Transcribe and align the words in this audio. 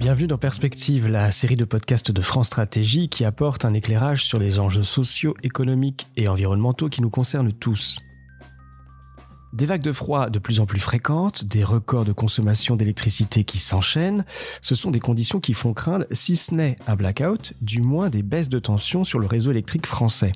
Bienvenue 0.00 0.28
dans 0.28 0.38
Perspective, 0.38 1.08
la 1.08 1.30
série 1.30 1.56
de 1.56 1.66
podcasts 1.66 2.10
de 2.10 2.22
France 2.22 2.46
Stratégie 2.46 3.10
qui 3.10 3.26
apporte 3.26 3.66
un 3.66 3.74
éclairage 3.74 4.24
sur 4.24 4.38
les 4.38 4.58
enjeux 4.58 4.82
sociaux, 4.82 5.34
économiques 5.42 6.08
et 6.16 6.26
environnementaux 6.26 6.88
qui 6.88 7.02
nous 7.02 7.10
concernent 7.10 7.52
tous. 7.52 8.00
Des 9.52 9.66
vagues 9.66 9.82
de 9.82 9.92
froid 9.92 10.30
de 10.30 10.38
plus 10.38 10.58
en 10.58 10.64
plus 10.64 10.80
fréquentes, 10.80 11.44
des 11.44 11.64
records 11.64 12.06
de 12.06 12.12
consommation 12.12 12.76
d'électricité 12.76 13.44
qui 13.44 13.58
s'enchaînent, 13.58 14.24
ce 14.62 14.74
sont 14.74 14.90
des 14.90 15.00
conditions 15.00 15.38
qui 15.38 15.52
font 15.52 15.74
craindre, 15.74 16.06
si 16.12 16.34
ce 16.34 16.54
n'est 16.54 16.76
un 16.86 16.96
blackout, 16.96 17.52
du 17.60 17.82
moins 17.82 18.08
des 18.08 18.22
baisses 18.22 18.48
de 18.48 18.58
tension 18.58 19.04
sur 19.04 19.18
le 19.18 19.26
réseau 19.26 19.50
électrique 19.50 19.86
français. 19.86 20.32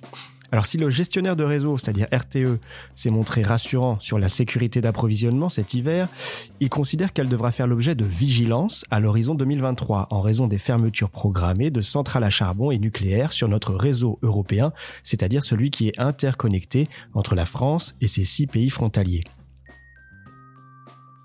Alors 0.53 0.67
si 0.67 0.77
le 0.77 0.91
gestionnaire 0.91 1.37
de 1.37 1.45
réseau, 1.45 1.79
c'est-à-dire 1.79 2.07
RTE, 2.13 2.59
s'est 2.95 3.11
montré 3.11 3.43
rassurant 3.43 3.99
sur 4.01 4.19
la 4.19 4.29
sécurité 4.29 4.81
d'approvisionnement 4.81 5.49
cet 5.49 5.75
hiver, 5.75 6.09
il 6.61 6.69
considère 6.69 7.13
qu'elle 7.13 7.29
devra 7.29 7.51
faire 7.51 7.67
l'objet 7.67 7.95
de 7.95 8.05
vigilance 8.05 8.85
à 8.91 9.01
l'horizon 9.01 9.35
2023 9.35 10.09
en 10.11 10.21
raison 10.21 10.47
des 10.47 10.59
fermetures 10.59 11.11
programmées 11.11 11.71
de 11.71 11.81
centrales 11.81 12.25
à 12.25 12.31
charbon 12.31 12.71
et 12.71 12.79
nucléaires 12.79 13.33
sur 13.33 13.49
notre 13.49 13.75
réseau 13.75 14.19
européen, 14.23 14.73
c'est-à-dire 15.03 15.43
celui 15.43 15.71
qui 15.71 15.89
est 15.89 15.99
interconnecté 15.99 16.89
entre 17.15 17.35
la 17.35 17.47
France 17.47 17.95
et 18.01 18.07
ses 18.07 18.25
six 18.25 18.47
pays 18.47 18.71
frontaliers. 18.71 19.25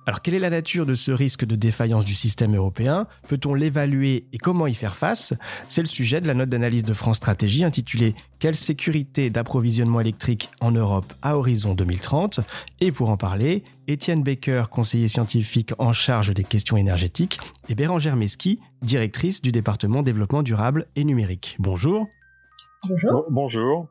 Alors 0.10 0.24
quelle 0.24 0.34
est 0.34 0.40
la 0.40 0.50
nature 0.50 0.88
de 0.88 0.96
ce 0.96 1.12
risque 1.12 1.46
de 1.46 1.56
défaillance 1.56 2.04
du 2.04 2.16
système 2.16 2.56
européen? 2.56 3.06
Peut-on 3.28 3.54
l'évaluer 3.54 4.26
et 4.34 4.40
comment 4.40 4.66
y 4.66 4.74
faire 4.74 4.96
face? 4.96 5.36
C'est 5.68 5.84
le 5.84 5.88
sujet 5.88 6.20
de 6.20 6.26
la 6.26 6.34
note 6.34 6.50
d'analyse 6.50 6.84
de 6.84 6.96
France 6.96 7.18
Stratégie 7.18 7.64
intitulée 7.64 8.16
Quelle 8.40 8.56
sécurité 8.56 9.30
d'approvisionnement 9.30 10.00
électrique 10.00 10.50
en 10.62 10.72
Europe 10.72 11.14
à 11.22 11.38
horizon 11.38 11.76
2030 11.76 12.40
Et 12.82 12.92
pour 12.92 13.12
en 13.12 13.18
parler, 13.18 13.64
Étienne 13.88 14.24
Baker, 14.24 14.64
conseiller 14.72 15.08
scientifique 15.08 15.74
en 15.78 15.94
charge 15.94 16.34
des 16.34 16.44
questions 16.44 16.76
énergétiques, 16.76 17.38
et 17.68 17.76
Bérangère 17.76 18.16
Meski, 18.16 18.60
directrice 18.82 19.44
du 19.44 19.52
département 19.52 20.02
développement 20.02 20.42
durable 20.42 20.88
et 20.96 21.04
numérique. 21.04 21.56
Bonjour. 21.60 22.08
Bonjour. 22.88 23.26
Bonjour. 23.30 23.90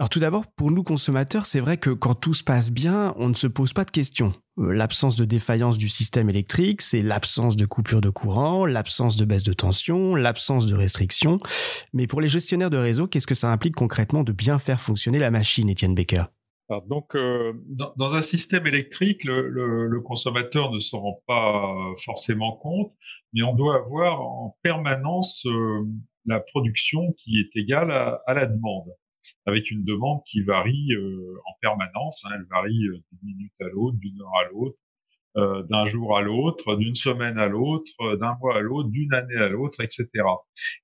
Alors 0.00 0.08
tout 0.08 0.20
d'abord, 0.20 0.46
pour 0.46 0.70
nous 0.70 0.82
consommateurs, 0.82 1.44
c'est 1.44 1.60
vrai 1.60 1.76
que 1.76 1.90
quand 1.90 2.14
tout 2.14 2.32
se 2.32 2.42
passe 2.42 2.72
bien, 2.72 3.12
on 3.18 3.28
ne 3.28 3.34
se 3.34 3.46
pose 3.46 3.74
pas 3.74 3.84
de 3.84 3.90
questions. 3.90 4.32
Euh, 4.60 4.72
l'absence 4.72 5.16
de 5.16 5.24
défaillance 5.24 5.78
du 5.78 5.88
système 5.88 6.28
électrique, 6.28 6.82
c'est 6.82 7.02
l'absence 7.02 7.56
de 7.56 7.66
coupure 7.66 8.00
de 8.00 8.10
courant, 8.10 8.66
l'absence 8.66 9.16
de 9.16 9.24
baisse 9.24 9.42
de 9.42 9.52
tension, 9.52 10.14
l'absence 10.14 10.66
de 10.66 10.74
restrictions. 10.74 11.38
Mais 11.92 12.06
pour 12.06 12.20
les 12.20 12.28
gestionnaires 12.28 12.70
de 12.70 12.76
réseau, 12.76 13.06
qu'est-ce 13.06 13.26
que 13.26 13.34
ça 13.34 13.50
implique 13.50 13.74
concrètement 13.74 14.22
de 14.22 14.32
bien 14.32 14.58
faire 14.58 14.80
fonctionner 14.80 15.18
la 15.18 15.30
machine, 15.30 15.68
Étienne 15.68 15.94
Baker 15.94 16.24
donc, 16.86 17.16
euh, 17.16 17.52
dans, 17.66 18.14
un 18.14 18.22
système 18.22 18.64
électrique, 18.64 19.24
le, 19.24 20.00
consommateur 20.02 20.70
ne 20.70 20.78
se 20.78 20.94
rend 20.94 21.20
pas 21.26 21.74
forcément 22.04 22.52
compte, 22.52 22.92
mais 23.32 23.42
on 23.42 23.56
doit 23.56 23.74
avoir 23.74 24.20
en 24.20 24.56
permanence 24.62 25.44
euh, 25.46 25.84
la 26.26 26.38
production 26.38 27.12
qui 27.16 27.40
est 27.40 27.58
égale 27.58 27.90
à 27.90 28.34
la 28.34 28.46
demande 28.46 28.86
avec 29.46 29.70
une 29.70 29.84
demande 29.84 30.20
qui 30.24 30.42
varie 30.42 30.92
euh, 30.92 31.36
en 31.46 31.52
permanence. 31.60 32.24
Hein, 32.24 32.30
elle 32.34 32.46
varie 32.50 32.86
euh, 32.86 32.98
d'une 33.12 33.34
minute 33.34 33.52
à 33.60 33.68
l'autre, 33.68 33.96
d'une 33.98 34.20
heure 34.20 34.36
à 34.40 34.48
l'autre, 34.50 34.78
euh, 35.36 35.62
d'un 35.64 35.86
jour 35.86 36.16
à 36.16 36.22
l'autre, 36.22 36.76
d'une 36.76 36.94
semaine 36.94 37.38
à 37.38 37.46
l'autre, 37.46 38.16
d'un 38.16 38.36
mois 38.40 38.56
à 38.56 38.60
l'autre, 38.60 38.88
d'une 38.90 39.12
année 39.14 39.36
à 39.36 39.48
l'autre, 39.48 39.80
etc. 39.80 40.08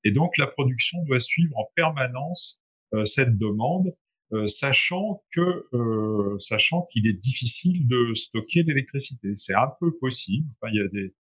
Et 0.05 0.13
donc 0.13 0.37
la 0.39 0.47
production 0.47 1.03
doit 1.05 1.21
suivre 1.21 1.57
en 1.59 1.69
permanence 1.75 2.63
cette 3.05 3.37
demande, 3.37 3.93
sachant 4.47 5.25
que 5.33 5.67
sachant 6.39 6.83
qu'il 6.93 7.09
est 7.09 7.21
difficile 7.21 7.89
de 7.89 8.15
stocker 8.15 8.63
l'électricité. 8.63 9.35
C'est 9.37 9.55
un 9.55 9.73
peu 9.81 9.93
possible. 9.99 10.47
Enfin, 10.61 10.73
il 10.73 10.77
y 10.77 10.81
a 10.81 10.89
des 10.89 11.15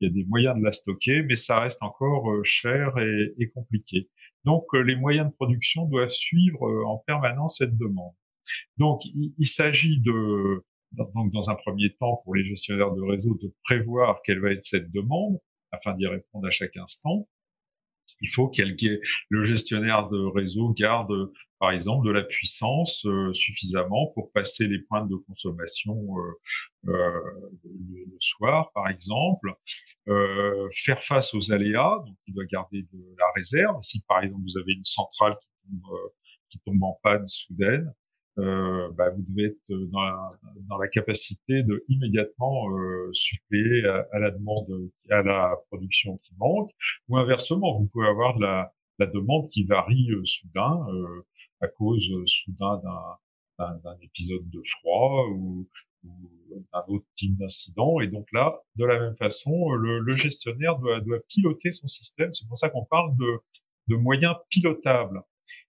il 0.00 0.08
y 0.08 0.10
a 0.10 0.12
des 0.12 0.24
moyens 0.24 0.58
de 0.58 0.64
la 0.64 0.72
stocker, 0.72 1.22
mais 1.22 1.36
ça 1.36 1.60
reste 1.60 1.80
encore 1.80 2.44
cher 2.44 2.98
et, 2.98 3.34
et 3.38 3.50
compliqué. 3.50 4.08
Donc 4.44 4.66
euh, 4.74 4.80
les 4.80 4.96
moyens 4.96 5.28
de 5.28 5.34
production 5.34 5.86
doivent 5.86 6.10
suivre 6.10 6.66
euh, 6.66 6.84
en 6.84 6.98
permanence 6.98 7.58
cette 7.58 7.76
demande. 7.76 8.12
Donc 8.76 9.02
il, 9.04 9.46
s'agit 9.46 10.00
de 10.00 10.64
donc 10.92 11.30
dans 11.32 11.50
un 11.50 11.54
premier 11.54 11.94
temps 11.94 12.20
pour 12.24 12.34
les 12.34 12.44
gestionnaires 12.44 12.92
de 12.92 13.02
réseau 13.02 13.38
de 13.40 13.54
prévoir 13.62 14.20
quelle 14.24 14.40
va 14.40 14.50
être 14.50 14.64
cette 14.64 14.90
demande 14.90 15.38
afin 15.70 15.94
d'y 15.94 16.06
répondre 16.06 16.46
à 16.46 16.50
chaque 16.50 16.76
instant. 16.76 17.28
Il 18.20 18.28
faut 18.28 18.48
que 18.48 18.62
le 19.30 19.42
gestionnaire 19.42 20.08
de 20.08 20.24
réseau 20.26 20.70
garde 20.70 21.12
par 21.62 21.70
exemple 21.70 22.04
de 22.04 22.10
la 22.10 22.24
puissance 22.24 23.06
euh, 23.06 23.32
suffisamment 23.34 24.08
pour 24.16 24.32
passer 24.32 24.66
les 24.66 24.80
pointes 24.80 25.08
de 25.08 25.14
consommation 25.14 25.94
euh, 26.18 26.90
euh, 26.90 27.20
le, 27.62 28.16
soir, 28.18 28.72
par 28.72 28.88
exemple, 28.88 29.54
faire 30.72 31.04
face 31.04 31.34
aux 31.34 31.52
aléas, 31.52 32.02
donc 32.04 32.16
il 32.26 32.34
doit 32.34 32.46
garder 32.46 32.82
de 32.82 33.14
la 33.16 33.26
réserve. 33.36 33.78
Si 33.82 34.02
par 34.08 34.24
exemple 34.24 34.42
vous 34.42 34.58
avez 34.58 34.72
une 34.72 34.82
centrale 34.82 35.36
qui 35.40 35.68
tombe, 35.68 35.98
qui 36.48 36.58
tombe 36.64 36.82
en 36.82 36.98
panne 37.00 37.28
soudaine, 37.28 37.94
euh, 38.38 38.90
bah, 38.92 39.10
vous 39.10 39.22
devez 39.28 39.48
être 39.48 39.90
dans 39.90 40.02
la, 40.02 40.30
dans 40.68 40.78
la 40.78 40.88
capacité 40.88 41.62
de 41.62 41.84
immédiatement 41.88 42.70
euh, 42.70 43.10
suppléer 43.12 43.84
à, 43.86 44.18
la 44.18 44.30
demande, 44.30 44.90
à 45.10 45.22
la 45.22 45.56
production 45.70 46.18
qui 46.18 46.34
manque, 46.38 46.70
ou 47.08 47.18
inversement, 47.18 47.78
vous 47.78 47.86
pouvez 47.86 48.06
avoir 48.06 48.38
la, 48.38 48.72
la 48.98 49.06
demande 49.06 49.48
qui 49.50 49.64
varie 49.64 50.08
soudain. 50.24 50.86
Euh, 50.88 51.26
à 51.62 51.68
cause 51.68 52.10
euh, 52.12 52.24
soudain 52.26 52.82
d'un 53.58 53.96
épisode 54.02 54.48
de 54.50 54.62
froid 54.66 55.26
ou, 55.30 55.68
d'un 56.02 56.84
autre 56.88 57.06
type 57.14 57.38
d'incident. 57.38 58.00
Et 58.00 58.08
donc 58.08 58.26
là, 58.32 58.60
de 58.74 58.84
la 58.84 58.98
même 58.98 59.16
façon, 59.16 59.70
le, 59.70 60.12
gestionnaire 60.12 60.76
doit, 60.78 61.00
doit, 61.00 61.20
piloter 61.28 61.70
son 61.70 61.86
système. 61.86 62.32
C'est 62.32 62.48
pour 62.48 62.58
ça 62.58 62.68
qu'on 62.68 62.84
parle 62.84 63.16
de, 63.16 63.38
de 63.86 63.94
moyens 63.94 64.34
pilotables. 64.50 65.22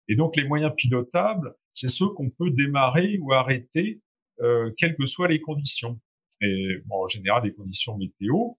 Et 0.07 0.15
donc 0.15 0.35
les 0.35 0.45
moyens 0.45 0.73
pilotables, 0.75 1.53
c'est 1.73 1.89
ceux 1.89 2.07
qu'on 2.09 2.29
peut 2.29 2.51
démarrer 2.51 3.17
ou 3.21 3.33
arrêter, 3.33 4.01
euh, 4.41 4.71
quelles 4.77 4.95
que 4.95 5.05
soient 5.05 5.27
les 5.27 5.41
conditions. 5.41 5.99
Et 6.41 6.77
bon, 6.85 7.03
en 7.03 7.07
général, 7.07 7.43
les 7.43 7.53
conditions 7.53 7.97
météo. 7.97 8.53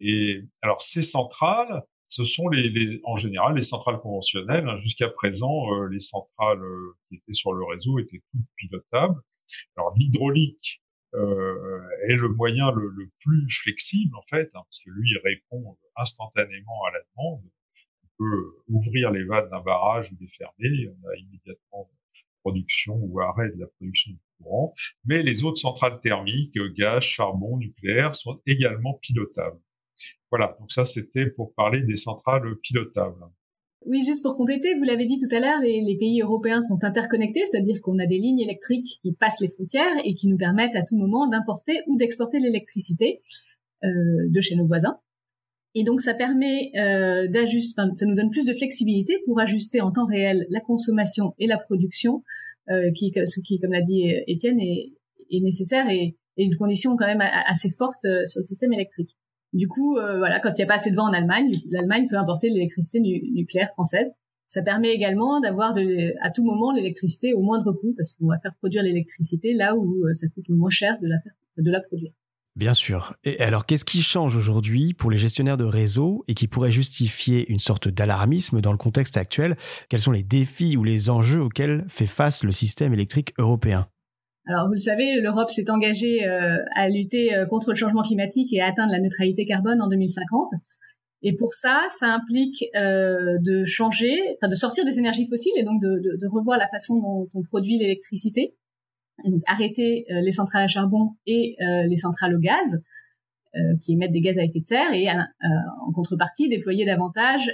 Et 0.00 0.42
alors 0.62 0.82
ces 0.82 1.02
centrales, 1.02 1.82
ce 2.08 2.24
sont 2.24 2.48
les, 2.48 2.68
les, 2.68 3.00
en 3.04 3.16
général 3.16 3.54
les 3.56 3.62
centrales 3.62 3.98
conventionnelles. 4.00 4.68
Hein. 4.68 4.76
Jusqu'à 4.76 5.08
présent, 5.08 5.72
euh, 5.72 5.88
les 5.88 6.00
centrales 6.00 6.62
euh, 6.62 6.96
qui 7.08 7.16
étaient 7.16 7.32
sur 7.32 7.52
le 7.52 7.64
réseau 7.64 7.98
étaient 7.98 8.22
toutes 8.32 8.46
pilotables. 8.56 9.20
Alors 9.76 9.94
l'hydraulique 9.96 10.82
euh, 11.14 11.80
est 12.08 12.16
le 12.16 12.28
moyen 12.28 12.70
le, 12.70 12.88
le, 12.88 13.10
plus 13.20 13.46
flexible 13.50 14.16
en 14.16 14.22
fait, 14.28 14.48
hein, 14.54 14.60
parce 14.64 14.82
que 14.84 14.90
lui 14.90 15.10
il 15.10 15.20
répond 15.24 15.76
instantanément 15.96 16.84
à 16.88 16.92
la 16.92 16.98
demande. 17.16 17.42
Ouvrir 18.68 19.10
les 19.10 19.24
vannes 19.24 19.48
d'un 19.50 19.60
barrage 19.60 20.12
ou 20.12 20.16
les 20.20 20.28
fermer, 20.28 20.88
on 20.88 21.08
a 21.08 21.16
immédiatement 21.16 21.90
production 22.42 22.96
ou 22.96 23.20
arrêt 23.20 23.50
de 23.50 23.60
la 23.60 23.66
production 23.66 24.12
de 24.12 24.18
courant. 24.38 24.74
Mais 25.04 25.22
les 25.22 25.44
autres 25.44 25.60
centrales 25.60 26.00
thermiques, 26.00 26.58
gaz, 26.76 27.02
charbon, 27.02 27.56
nucléaire, 27.56 28.14
sont 28.14 28.40
également 28.46 28.94
pilotables. 29.00 29.60
Voilà, 30.30 30.56
donc 30.58 30.72
ça 30.72 30.84
c'était 30.84 31.30
pour 31.30 31.54
parler 31.54 31.82
des 31.82 31.96
centrales 31.96 32.56
pilotables. 32.62 33.24
Oui, 33.84 34.04
juste 34.06 34.22
pour 34.22 34.36
compléter, 34.36 34.74
vous 34.76 34.84
l'avez 34.84 35.06
dit 35.06 35.18
tout 35.18 35.34
à 35.34 35.40
l'heure, 35.40 35.60
les, 35.60 35.96
pays 35.98 36.22
européens 36.22 36.60
sont 36.60 36.82
interconnectés, 36.84 37.42
c'est-à-dire 37.50 37.80
qu'on 37.82 37.98
a 37.98 38.06
des 38.06 38.18
lignes 38.18 38.38
électriques 38.38 39.00
qui 39.02 39.12
passent 39.12 39.40
les 39.40 39.48
frontières 39.48 39.96
et 40.04 40.14
qui 40.14 40.28
nous 40.28 40.36
permettent 40.36 40.76
à 40.76 40.82
tout 40.82 40.96
moment 40.96 41.28
d'importer 41.28 41.80
ou 41.88 41.96
d'exporter 41.96 42.38
l'électricité 42.38 43.22
euh, 43.82 43.88
de 44.28 44.40
chez 44.40 44.54
nos 44.54 44.66
voisins. 44.66 44.98
Et 45.74 45.84
donc 45.84 46.00
ça 46.00 46.14
permet 46.14 46.70
euh, 46.76 47.28
d'ajuster, 47.28 47.82
ça 47.96 48.06
nous 48.06 48.14
donne 48.14 48.30
plus 48.30 48.44
de 48.44 48.52
flexibilité 48.52 49.14
pour 49.24 49.40
ajuster 49.40 49.80
en 49.80 49.90
temps 49.90 50.06
réel 50.06 50.46
la 50.50 50.60
consommation 50.60 51.34
et 51.38 51.46
la 51.46 51.58
production, 51.58 52.22
euh, 52.70 52.90
qui, 52.92 53.12
ce 53.24 53.40
qui, 53.40 53.58
comme 53.58 53.72
l'a 53.72 53.80
dit 53.80 54.04
Étienne, 54.26 54.60
est, 54.60 54.92
est 55.30 55.40
nécessaire 55.40 55.88
et, 55.88 56.16
et, 56.36 56.44
une 56.44 56.56
condition 56.56 56.96
quand 56.96 57.06
même 57.06 57.22
assez 57.46 57.70
forte 57.70 58.04
euh, 58.04 58.24
sur 58.26 58.40
le 58.40 58.44
système 58.44 58.72
électrique. 58.72 59.16
Du 59.52 59.68
coup, 59.68 59.98
euh, 59.98 60.18
voilà, 60.18 60.40
quand 60.40 60.50
il 60.50 60.56
n'y 60.56 60.64
a 60.64 60.66
pas 60.66 60.76
assez 60.76 60.90
de 60.90 60.96
vent 60.96 61.08
en 61.08 61.12
Allemagne, 61.12 61.50
l'Allemagne 61.70 62.06
peut 62.08 62.16
importer 62.16 62.48
l'électricité 62.48 63.00
nucléaire 63.00 63.70
française. 63.72 64.10
Ça 64.48 64.62
permet 64.62 64.92
également 64.92 65.40
d'avoir 65.40 65.74
à 66.22 66.30
tout 66.30 66.44
moment 66.44 66.72
l'électricité 66.72 67.34
au 67.34 67.40
moindre 67.40 67.72
coût, 67.72 67.94
parce 67.96 68.12
qu'on 68.12 68.26
va 68.26 68.38
faire 68.38 68.54
produire 68.58 68.82
l'électricité 68.82 69.52
là 69.52 69.74
où 69.76 70.04
euh, 70.04 70.12
ça 70.14 70.26
coûte 70.28 70.44
le 70.48 70.56
moins 70.56 70.70
cher 70.70 70.98
de 71.00 71.08
la, 71.08 71.16
de 71.58 71.70
la 71.70 71.80
produire. 71.80 72.12
Bien 72.54 72.74
sûr. 72.74 73.14
Et 73.24 73.40
alors, 73.40 73.64
qu'est-ce 73.64 73.84
qui 73.84 74.02
change 74.02 74.36
aujourd'hui 74.36 74.92
pour 74.92 75.10
les 75.10 75.16
gestionnaires 75.16 75.56
de 75.56 75.64
réseau 75.64 76.22
et 76.28 76.34
qui 76.34 76.48
pourrait 76.48 76.70
justifier 76.70 77.50
une 77.50 77.58
sorte 77.58 77.88
d'alarmisme 77.88 78.60
dans 78.60 78.72
le 78.72 78.78
contexte 78.78 79.16
actuel? 79.16 79.56
Quels 79.88 80.00
sont 80.00 80.12
les 80.12 80.22
défis 80.22 80.76
ou 80.76 80.84
les 80.84 81.08
enjeux 81.08 81.40
auxquels 81.40 81.86
fait 81.88 82.06
face 82.06 82.44
le 82.44 82.52
système 82.52 82.92
électrique 82.92 83.32
européen? 83.38 83.86
Alors 84.46 84.66
vous 84.66 84.74
le 84.74 84.78
savez, 84.78 85.20
l'Europe 85.20 85.50
s'est 85.50 85.70
engagée 85.70 86.26
euh, 86.26 86.58
à 86.74 86.90
lutter 86.90 87.34
euh, 87.34 87.46
contre 87.46 87.70
le 87.70 87.76
changement 87.76 88.02
climatique 88.02 88.52
et 88.52 88.60
à 88.60 88.66
atteindre 88.66 88.92
la 88.92 88.98
neutralité 88.98 89.46
carbone 89.46 89.80
en 89.80 89.88
2050. 89.88 90.50
Et 91.22 91.34
pour 91.34 91.54
ça, 91.54 91.80
ça 92.00 92.06
implique 92.06 92.64
euh, 92.76 93.38
de 93.40 93.64
changer, 93.64 94.14
de 94.42 94.54
sortir 94.56 94.84
des 94.84 94.98
énergies 94.98 95.26
fossiles 95.28 95.52
et 95.56 95.62
donc 95.62 95.80
de 95.80 96.26
revoir 96.26 96.58
la 96.58 96.68
façon 96.68 96.96
dont 96.96 97.28
on 97.32 97.42
produit 97.44 97.78
l'électricité, 97.78 98.56
donc 99.24 99.42
arrêter 99.46 100.06
les 100.08 100.32
centrales 100.32 100.64
à 100.64 100.68
charbon 100.68 101.10
et 101.26 101.56
les 101.60 101.96
centrales 101.96 102.34
au 102.34 102.38
gaz, 102.38 102.80
qui 103.82 103.92
émettent 103.92 104.12
des 104.12 104.20
gaz 104.20 104.38
à 104.38 104.44
effet 104.44 104.60
de 104.60 104.64
serre 104.64 104.92
et 104.92 105.08
en 105.08 105.92
contrepartie 105.92 106.48
déployer 106.48 106.84
davantage 106.84 107.50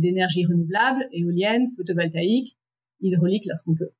d'énergie 0.00 0.44
renouvelable, 0.44 1.06
éolienne, 1.12 1.66
photovoltaïque, 1.76 2.56
hydraulique 3.00 3.44
lorsqu'on 3.46 3.74
peut. 3.74 3.90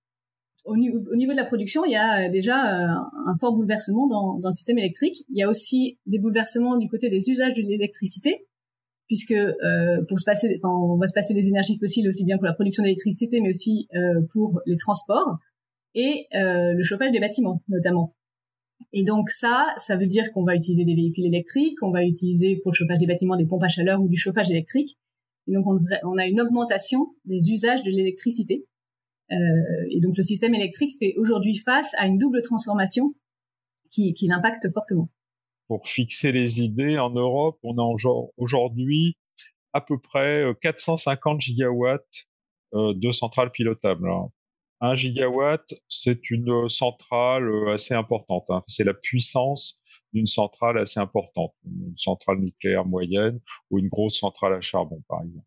Au 0.65 0.77
niveau, 0.77 0.99
de 0.99 1.37
la 1.37 1.45
production, 1.45 1.85
il 1.85 1.93
y 1.93 1.97
a 1.97 2.29
déjà 2.29 2.57
un 2.57 3.37
fort 3.39 3.55
bouleversement 3.55 4.09
dans, 4.09 4.39
dans, 4.41 4.49
le 4.49 4.55
système 4.55 4.79
électrique. 4.79 5.19
Il 5.29 5.39
y 5.39 5.43
a 5.43 5.49
aussi 5.49 5.99
des 6.07 6.19
bouleversements 6.19 6.77
du 6.77 6.89
côté 6.89 7.09
des 7.09 7.31
usages 7.31 7.55
de 7.55 7.63
l'électricité 7.63 8.47
puisque 9.07 9.33
euh, 9.33 10.05
pour 10.09 10.19
se 10.19 10.25
passer, 10.25 10.59
enfin, 10.59 10.75
on 10.75 10.97
va 10.97 11.07
se 11.07 11.13
passer 11.13 11.35
des 11.35 11.47
énergies 11.49 11.79
fossiles 11.79 12.09
aussi 12.09 12.25
bien 12.25 12.37
pour 12.37 12.47
la 12.47 12.55
production 12.55 12.83
d'électricité, 12.83 13.41
mais 13.41 13.51
aussi 13.51 13.89
euh, 13.95 14.21
pour 14.33 14.61
les 14.67 14.77
transports 14.77 15.39
et 15.97 16.27
euh, 16.35 16.75
le 16.75 16.83
chauffage 16.85 17.11
des 17.11 17.19
bâtiments 17.19 17.63
notamment. 17.69 18.15
Et 18.93 19.03
donc 19.03 19.31
ça, 19.31 19.75
ça 19.79 19.97
veut 19.97 20.07
dire 20.07 20.31
qu'on 20.33 20.45
va 20.45 20.55
utiliser 20.55 20.85
des 20.85 20.95
véhicules 20.95 21.27
électriques, 21.27 21.83
on 21.83 21.91
va 21.91 22.05
utiliser 22.05 22.61
pour 22.63 22.71
le 22.71 22.77
chauffage 22.77 22.99
des 22.99 23.07
bâtiments 23.07 23.37
des 23.37 23.47
pompes 23.47 23.63
à 23.63 23.69
chaleur 23.69 24.01
ou 24.01 24.09
du 24.09 24.17
chauffage 24.17 24.51
électrique. 24.51 24.99
Et 25.49 25.55
donc 25.55 25.65
on, 25.67 26.19
a 26.19 26.27
une 26.27 26.41
augmentation 26.41 27.15
des 27.25 27.51
usages 27.51 27.83
de 27.83 27.91
l'électricité. 27.91 28.67
Euh, 29.33 29.35
et 29.91 30.01
donc 30.01 30.17
le 30.17 30.23
système 30.23 30.55
électrique 30.55 30.97
fait 30.99 31.15
aujourd'hui 31.17 31.57
face 31.57 31.91
à 31.97 32.07
une 32.07 32.19
double 32.19 32.43
transformation 32.43 33.15
qui, 33.91 34.15
l'impacte 34.23 34.71
fortement 34.73 35.09
pour 35.69 35.89
fixer 35.89 36.31
les 36.31 36.61
idées, 36.61 36.97
en 36.97 37.11
Europe, 37.11 37.59
on 37.65 37.77
a 37.79 38.31
aujourd'hui 38.37 39.17
à 39.73 39.81
peu 39.81 39.99
près 39.99 40.45
450 40.61 41.37
euh, 41.37 41.41
gigawatts 41.41 42.27
de 42.73 43.11
centrales 43.11 43.51
pilotables. 43.51 44.09
Hein. 44.81 44.91
Un 44.91 44.95
gigawatt, 44.95 45.75
c'est 45.89 46.31
une 46.31 46.69
centrale 46.69 47.49
euh, 47.49 47.75
assez 47.75 47.95
importante. 47.95 48.45
Hein. 48.51 48.63
C'est 48.67 48.85
la 48.85 48.95
puissance 48.95 49.81
d'une 50.13 50.27
centrale 50.27 50.79
assez 50.79 51.01
importante, 51.01 51.55
une 51.65 51.97
centrale 51.97 52.39
nucléaire 52.39 52.87
moyenne 52.87 53.41
ou 53.71 53.79
une 53.79 53.89
grosse 53.89 54.19
centrale 54.19 54.55
à 54.55 54.61
charbon, 54.61 55.03
par 55.09 55.23
exemple. 55.23 55.47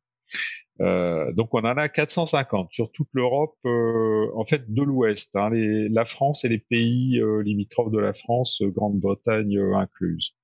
Euh, 0.81 1.33
donc 1.33 1.53
on 1.53 1.59
en 1.59 1.75
a 1.77 1.89
450 1.89 2.71
sur 2.71 2.91
toute 2.91 3.09
l'Europe, 3.13 3.57
euh, 3.65 4.31
en 4.35 4.45
fait 4.45 4.73
de 4.73 4.81
l'Ouest, 4.81 5.35
hein, 5.35 5.49
la 5.51 6.05
France 6.05 6.45
et 6.45 6.49
les 6.49 6.59
pays 6.59 7.19
euh, 7.19 7.41
limitrophes 7.41 7.91
de 7.91 7.99
la 7.99 8.13
France, 8.13 8.61
Grande-Bretagne 8.61 9.59
incluse. 9.75 10.35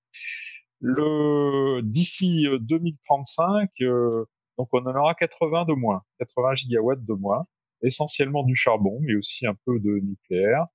Le 0.82 1.82
d'ici 1.84 2.48
2035, 2.60 3.70
donc 4.58 4.68
on 4.74 4.86
en 4.86 4.96
aura 4.96 5.16
80 5.16 5.66
de 5.66 5.74
moins, 5.74 6.04
80 6.20 6.56
gigawatts 6.56 7.06
de 7.06 7.14
moins, 7.14 7.48
essentiellement 7.82 8.44
du 8.44 8.56
charbon, 8.56 9.00
mais 9.02 9.16
aussi 9.16 9.48
un 9.48 9.56
peu 9.66 9.80
de 9.80 10.00
nucléaire. 10.00 10.66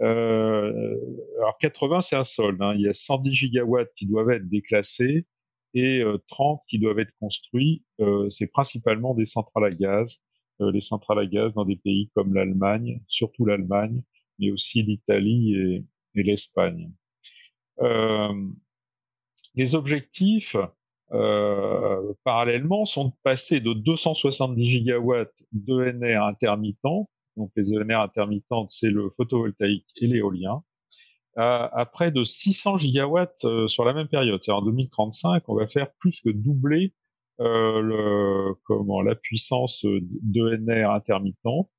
alors 0.00 1.58
80 1.60 2.00
c'est 2.02 2.16
un 2.16 2.24
solde, 2.24 2.60
hein. 2.62 2.74
il 2.74 2.82
y 2.82 2.88
a 2.88 2.94
110 2.94 3.32
gigawatts 3.32 3.92
qui 3.96 4.06
doivent 4.06 4.30
être 4.30 4.48
déclassés 4.48 5.26
et 5.74 6.02
30 6.28 6.60
euh, 6.60 6.64
qui 6.68 6.78
doivent 6.78 6.98
être 6.98 7.12
construits. 7.20 7.84
Euh, 8.00 8.28
c'est 8.30 8.46
principalement 8.46 9.14
des 9.14 9.26
centrales 9.26 9.64
à 9.64 9.70
gaz, 9.70 10.22
euh, 10.60 10.70
les 10.72 10.80
centrales 10.80 11.18
à 11.20 11.26
gaz 11.26 11.52
dans 11.54 11.64
des 11.64 11.76
pays 11.76 12.10
comme 12.14 12.34
l'Allemagne, 12.34 13.02
surtout 13.06 13.44
l'Allemagne, 13.44 14.02
mais 14.38 14.50
aussi 14.50 14.82
l'Italie 14.82 15.54
et 16.14 16.22
l'Espagne. 16.22 16.92
les 19.54 19.74
objectifs, 19.74 20.56
euh, 21.12 22.12
parallèlement, 22.24 22.84
sont 22.84 23.06
de 23.06 23.14
passer 23.22 23.60
de 23.60 23.72
270 23.72 24.64
gigawatts 24.64 25.34
d'ENR 25.52 26.22
intermittents, 26.24 27.08
donc 27.36 27.50
les 27.56 27.72
ENR 27.72 28.00
intermittentes, 28.00 28.70
c'est 28.70 28.90
le 28.90 29.10
photovoltaïque 29.16 29.86
et 29.96 30.06
l'éolien, 30.06 30.62
à, 31.36 31.86
près 31.92 32.10
de 32.10 32.24
600 32.24 32.78
gigawatts 32.78 33.44
euh, 33.44 33.68
sur 33.68 33.84
la 33.84 33.92
même 33.92 34.08
période. 34.08 34.42
C'est 34.42 34.52
en 34.52 34.62
2035, 34.62 35.44
on 35.48 35.54
va 35.54 35.68
faire 35.68 35.92
plus 36.00 36.20
que 36.20 36.30
doubler 36.30 36.94
euh, 37.40 37.80
le, 37.80 38.54
comment 38.64 39.00
la 39.02 39.14
puissance 39.14 39.84
d'ENR 39.84 40.90
intermittente. 40.90 41.70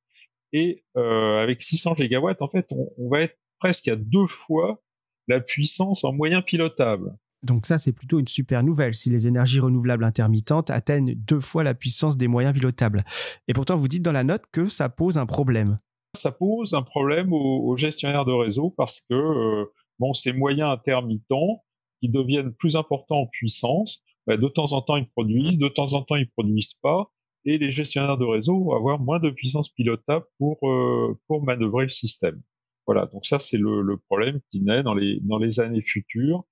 Et 0.54 0.86
euh, 0.98 1.44
avec 1.44 1.62
600 1.62 1.96
gigawatts, 1.96 2.42
en 2.42 2.48
fait, 2.48 2.68
on, 2.72 2.90
on, 2.98 3.10
va 3.10 3.22
être 3.22 3.38
presque 3.60 3.88
à 3.90 3.96
deux 3.96 4.28
fois 4.28 4.82
la 5.28 5.42
puissance 5.42 6.04
en 6.04 6.14
moyen 6.14 6.42
pilotable. 6.42 7.12
Donc 7.44 7.65
ça, 7.65 7.77
c'est 7.77 7.94
plutôt 7.94 8.19
une 8.19 8.27
super 8.27 8.63
nouvelle 8.63 8.95
si 8.95 9.09
les 9.09 9.27
énergies 9.27 9.59
renouvelables 9.59 10.03
intermittentes 10.03 10.69
atteignent 10.69 11.15
deux 11.15 11.39
fois 11.39 11.63
la 11.63 11.74
puissance 11.74 12.18
des 12.18 12.27
moyens 12.27 12.53
pilotables. 12.53 13.03
Et 13.47 13.53
pourtant, 13.53 13.77
vous 13.77 13.88
dites 13.88 14.03
dans 14.03 14.12
la 14.12 14.24
note 14.24 14.44
que 14.51 14.68
ça 14.68 14.89
pose 14.89 15.18
un 15.18 15.25
problème 15.25 15.77
ça 16.15 16.31
pose 16.31 16.74
un 16.74 16.81
problème 16.81 17.33
aux, 17.33 17.75
gestionnaires 17.77 18.25
de 18.25 18.31
réseau 18.31 18.71
parce 18.71 19.01
que 19.01 19.13
euh, 19.13 19.65
bon, 20.00 20.13
ces 20.13 20.33
moyens 20.33 20.71
intermittents 20.71 21.63
qui 22.01 22.09
deviennent 22.09 22.53
plus 22.53 22.75
importants 22.75 23.21
en 23.21 23.27
puissance, 23.27 24.03
bah, 24.25 24.38
de 24.38 24.47
temps 24.47 24.74
en 24.74 24.81
temps 24.81 24.97
ils 24.97 25.09
produisent, 25.09 25.59
de 25.59 25.68
temps 25.68 25.94
en 25.94 26.01
temps 26.01 26.15
ils 26.15 26.30
produisent 26.30 26.74
pas, 26.75 27.12
et 27.45 27.57
les 27.57 27.71
gestionnaires 27.71 28.18
de 28.18 28.25
réseau 28.25 28.63
vont 28.63 28.75
avoir 28.75 29.00
moins 29.00 29.19
de 29.19 29.30
puissance 29.30 29.69
pilotable 29.69 30.25
pour 30.38 30.57
euh, 30.68 31.18
pour 31.27 31.44
manœuvrer 31.44 31.83
le 31.83 31.89
système. 31.89 32.41
Voilà, 32.86 33.06
donc 33.06 33.25
ça 33.25 33.39
c'est 33.39 33.57
le, 33.57 33.81
le, 33.81 33.97
problème 33.97 34.39
qui 34.51 34.62
naît 34.62 34.83
dans 34.83 34.95
les 34.95 35.19
dans 35.21 35.38
les 35.38 35.59
années 35.59 35.81
futures 35.81 36.44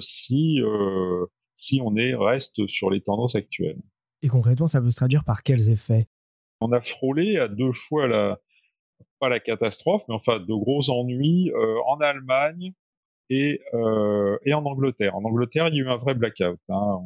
si 0.00 0.60
euh, 0.60 1.26
si 1.56 1.80
on 1.84 1.96
est 1.96 2.14
reste 2.14 2.66
sur 2.66 2.90
les 2.90 3.00
tendances 3.00 3.34
actuelles. 3.34 3.80
Et 4.22 4.28
concrètement, 4.28 4.66
ça 4.66 4.80
peut 4.80 4.90
se 4.90 4.96
traduire 4.96 5.24
par 5.24 5.42
quels 5.42 5.70
effets? 5.70 6.08
On 6.60 6.72
a 6.72 6.80
frôlé 6.80 7.38
à 7.38 7.48
deux 7.48 7.72
fois 7.72 8.06
la 8.06 8.38
pas 9.20 9.28
la 9.28 9.40
catastrophe, 9.40 10.02
mais 10.08 10.14
enfin 10.14 10.40
de 10.40 10.54
gros 10.54 10.90
ennuis 10.90 11.52
euh, 11.52 11.78
en 11.86 12.00
Allemagne 12.00 12.72
et, 13.28 13.60
euh, 13.74 14.36
et 14.44 14.54
en 14.54 14.64
Angleterre. 14.64 15.14
En 15.14 15.24
Angleterre, 15.24 15.68
il 15.68 15.74
y 15.74 15.78
a 15.78 15.84
eu 15.84 15.88
un 15.88 15.96
vrai 15.96 16.14
blackout 16.14 16.58
hein, 16.68 17.00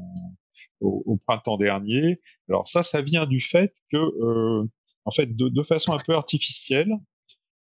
au, 0.81 1.03
au, 1.05 1.17
printemps 1.17 1.59
dernier. 1.59 2.21
Alors 2.49 2.67
ça, 2.69 2.83
ça 2.83 3.03
vient 3.03 3.27
du 3.27 3.41
fait 3.41 3.75
que, 3.91 3.97
euh, 3.97 4.65
en 5.05 5.11
fait, 5.11 5.27
de, 5.27 5.49
de, 5.49 5.63
façon 5.63 5.93
un 5.93 5.99
peu 5.99 6.15
artificielle, 6.15 6.93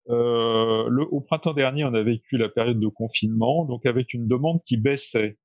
euh, 0.10 0.88
le, 0.90 1.04
au 1.12 1.22
printemps 1.22 1.54
dernier, 1.54 1.86
on 1.86 1.94
a 1.94 2.04
vécu 2.04 2.38
la 2.38 2.50
période 2.50 2.80
de 2.80 2.88
confinement, 2.88 3.66
donc 3.66 3.86
avec 3.86 4.14
une 4.14 4.28
demande 4.28 4.62
qui 4.66 4.78
baissait. 4.78 5.38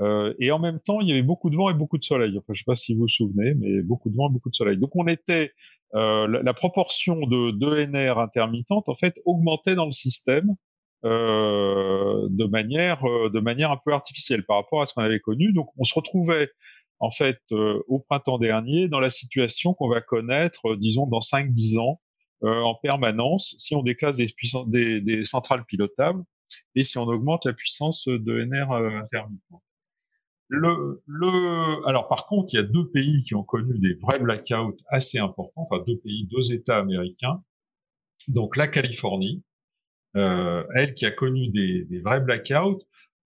Euh, 0.00 0.32
et 0.38 0.52
en 0.52 0.58
même 0.58 0.78
temps, 0.78 1.00
il 1.00 1.08
y 1.08 1.12
avait 1.12 1.22
beaucoup 1.22 1.50
de 1.50 1.56
vent 1.56 1.70
et 1.70 1.74
beaucoup 1.74 1.98
de 1.98 2.04
soleil. 2.04 2.36
Enfin, 2.38 2.52
je 2.52 2.60
sais 2.60 2.66
pas 2.66 2.76
si 2.76 2.94
vous 2.94 3.00
vous 3.00 3.08
souvenez, 3.08 3.54
mais 3.54 3.82
beaucoup 3.82 4.10
de 4.10 4.16
vent 4.16 4.28
et 4.28 4.32
beaucoup 4.32 4.50
de 4.50 4.54
soleil. 4.54 4.78
Donc, 4.78 4.94
on 4.94 5.06
était 5.06 5.52
euh, 5.94 6.26
la, 6.26 6.52
proportion 6.52 7.16
de 7.20 7.50
d'ENR 7.52 8.18
intermittente 8.18 8.90
en 8.90 8.94
fait 8.94 9.18
augmentait 9.24 9.74
dans 9.74 9.86
le 9.86 9.92
système 9.92 10.54
euh, 11.06 12.26
de 12.28 12.44
manière 12.44 13.02
euh, 13.08 13.30
de 13.30 13.40
manière 13.40 13.70
un 13.70 13.78
peu 13.82 13.94
artificielle 13.94 14.44
par 14.44 14.58
rapport 14.58 14.82
à 14.82 14.86
ce 14.86 14.92
qu'on 14.92 15.02
avait 15.02 15.20
connu. 15.20 15.52
Donc, 15.54 15.68
on 15.78 15.84
se 15.84 15.94
retrouvait 15.94 16.50
en 17.00 17.10
fait 17.10 17.38
au 17.52 18.00
printemps 18.00 18.38
dernier 18.38 18.88
dans 18.88 19.00
la 19.00 19.08
situation 19.08 19.72
qu'on 19.72 19.88
va 19.88 20.00
connaître, 20.00 20.74
disons 20.76 21.06
dans 21.06 21.20
5-10 21.20 21.78
ans 21.78 22.00
en 22.42 22.74
permanence 22.76 23.54
si 23.58 23.74
on 23.74 23.82
déclasse 23.82 24.16
des, 24.16 24.28
des, 24.66 25.00
des 25.00 25.24
centrales 25.24 25.64
pilotables 25.64 26.22
et 26.74 26.84
si 26.84 26.98
on 26.98 27.04
augmente 27.04 27.46
la 27.46 27.52
puissance 27.52 28.06
de 28.08 28.44
NR 28.44 28.72
intermittente. 28.72 29.62
Le, 30.48 31.02
le, 31.06 31.86
alors 31.86 32.08
par 32.08 32.26
contre, 32.26 32.54
il 32.54 32.56
y 32.56 32.60
a 32.60 32.62
deux 32.62 32.88
pays 32.88 33.22
qui 33.22 33.34
ont 33.34 33.42
connu 33.42 33.78
des 33.78 33.94
vrais 33.94 34.18
blackouts 34.18 34.78
assez 34.88 35.18
importants, 35.18 35.68
enfin 35.70 35.84
deux 35.86 35.98
pays, 35.98 36.26
deux 36.26 36.52
États 36.52 36.78
américains. 36.78 37.42
Donc 38.28 38.56
la 38.56 38.66
Californie, 38.66 39.42
euh, 40.16 40.64
elle 40.74 40.94
qui 40.94 41.04
a 41.04 41.10
connu 41.10 41.48
des, 41.48 41.84
des, 41.84 42.00
vrais 42.00 42.20
blackouts 42.20 42.80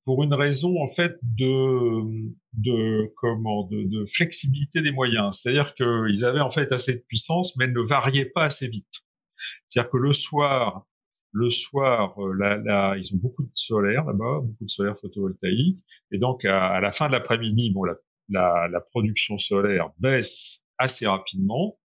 pour 0.04 0.22
une 0.22 0.34
raison 0.34 0.82
en 0.82 0.88
fait 0.88 1.16
de, 1.22 2.32
de 2.54 3.12
comment, 3.16 3.68
de, 3.68 3.84
de 3.84 4.04
flexibilité 4.06 4.82
des 4.82 4.92
moyens. 4.92 5.40
C'est-à-dire 5.40 5.74
qu'ils 5.74 6.24
avaient 6.24 6.40
en 6.40 6.50
fait 6.50 6.72
assez 6.72 6.94
de 6.94 7.04
puissance, 7.06 7.56
mais 7.56 7.68
ne 7.68 7.80
variaient 7.80 8.30
pas 8.34 8.44
assez 8.44 8.68
vite. 8.68 9.02
C'est-à-dire 9.68 9.90
que 9.90 9.96
le 9.98 10.12
soir, 10.12 10.86
le 11.32 11.50
soir, 11.50 12.14
euh, 12.18 12.34
là, 12.34 12.96
ils 12.96 13.14
ont 13.14 13.18
beaucoup 13.18 13.42
de 13.42 13.50
solaire 13.54 14.04
là-bas, 14.04 14.40
beaucoup 14.42 14.64
de 14.64 14.70
solaire 14.70 14.98
photovoltaïque, 14.98 15.80
et 16.10 16.18
donc 16.18 16.44
à, 16.44 16.80
la 16.80 16.92
fin 16.92 17.08
de 17.08 17.12
l'après-midi, 17.12 17.72
bon, 17.72 17.84
la, 17.84 18.68
la, 18.68 18.80
production 18.80 19.38
solaire 19.38 19.90
baisse 19.98 20.62
assez 20.78 21.06
rapidement, 21.06 21.78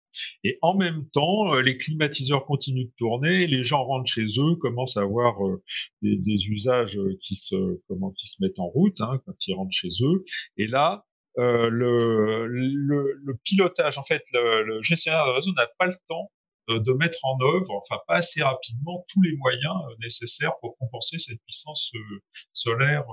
et 0.43 0.57
en 0.61 0.75
même 0.75 1.07
temps, 1.11 1.53
euh, 1.53 1.61
les 1.61 1.77
climatiseurs 1.77 2.45
continuent 2.45 2.85
de 2.87 2.93
tourner, 2.97 3.47
les 3.47 3.63
gens 3.63 3.83
rentrent 3.83 4.11
chez 4.11 4.25
eux, 4.39 4.55
commencent 4.55 4.97
à 4.97 5.01
avoir 5.01 5.45
euh, 5.45 5.61
des, 6.01 6.47
usages 6.49 6.99
qui 7.21 7.35
se 7.35 7.81
comment 7.87 8.11
qui 8.11 8.27
se 8.27 8.43
mettent 8.43 8.59
en 8.59 8.67
route 8.67 8.99
hein, 9.01 9.21
quand 9.25 9.47
ils 9.47 9.53
rentrent 9.53 9.75
chez 9.75 9.89
eux, 10.01 10.25
et 10.57 10.67
là. 10.67 11.05
le, 11.37 12.47
le, 12.47 13.39
pilotage, 13.43 13.97
en 13.97 14.03
fait, 14.03 14.23
le, 14.31 14.63
le 14.63 14.81
gestionnaire 14.83 15.25
de 15.25 15.31
réseau 15.31 15.51
n'a 15.53 15.67
pas 15.77 15.87
le 15.87 15.95
temps 16.07 16.31
euh, 16.69 16.79
de 16.79 16.93
mettre 16.93 17.19
en 17.23 17.37
œuvre, 17.41 17.71
enfin 17.75 18.01
pas 18.07 18.15
assez 18.15 18.41
rapidement, 18.41 19.05
tous 19.09 19.21
les 19.21 19.35
moyens 19.37 19.75
euh, 19.87 19.95
nécessaires 20.01 20.57
pour 20.61 20.75
compenser 20.77 21.19
cette 21.19 21.39
puissance 21.43 21.91
euh, 21.95 22.23
solaire 22.53 23.05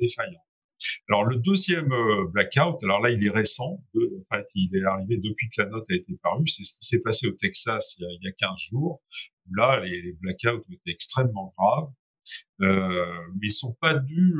défaillante. 0.00 0.42
Alors 1.08 1.24
le 1.24 1.36
deuxième 1.36 1.88
blackout, 2.32 2.82
alors 2.84 3.00
là 3.00 3.10
il 3.10 3.24
est 3.26 3.30
récent, 3.30 3.82
en 3.96 4.36
fait, 4.36 4.46
il 4.54 4.74
est 4.76 4.84
arrivé 4.84 5.16
depuis 5.18 5.48
que 5.50 5.62
la 5.62 5.68
note 5.68 5.86
a 5.90 5.94
été 5.94 6.18
parue, 6.22 6.46
c'est 6.46 6.64
ce 6.64 6.72
qui 6.74 6.86
s'est 6.86 7.00
passé 7.00 7.26
au 7.28 7.32
Texas 7.32 7.96
il 7.98 8.02
y, 8.02 8.06
a, 8.06 8.08
il 8.20 8.24
y 8.24 8.28
a 8.28 8.32
15 8.32 8.58
jours, 8.70 9.02
là 9.52 9.80
les, 9.80 10.02
les 10.02 10.12
blackouts 10.20 10.64
étaient 10.70 10.90
extrêmement 10.92 11.54
graves. 11.58 11.90
euh, 12.62 13.04
mais 13.34 13.46
ils 13.48 13.50
sont 13.52 13.74
pas 13.80 13.94
dus 13.94 14.34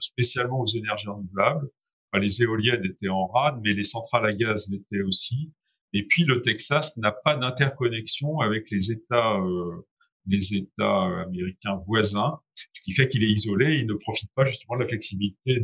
spécialement 0.00 0.60
aux 0.60 0.66
énergies 0.66 1.08
renouvelables. 1.08 1.68
les 2.14 2.42
éoliennes 2.42 2.84
étaient 2.84 3.08
en 3.08 3.26
rade, 3.26 3.60
mais 3.64 3.72
les 3.72 3.84
centrales 3.84 4.26
à 4.26 4.32
gaz 4.32 4.68
l'étaient 4.70 5.02
aussi. 5.02 5.52
Et 5.92 6.04
puis 6.06 6.24
le 6.24 6.42
Texas 6.42 6.96
n'a 6.96 7.12
pas 7.12 7.36
d'interconnexion 7.36 8.40
avec 8.40 8.70
les 8.70 8.90
États 8.92 9.38
les 10.26 10.54
États 10.54 11.22
américains 11.26 11.82
voisins, 11.86 12.38
ce 12.54 12.82
qui 12.82 12.92
fait 12.92 13.08
qu'il 13.08 13.24
est 13.24 13.30
isolé, 13.30 13.78
il 13.80 13.86
ne 13.86 13.94
profite 13.94 14.30
pas 14.34 14.44
justement 14.44 14.76
de 14.76 14.82
la 14.82 14.88
flexibilité 14.88 15.62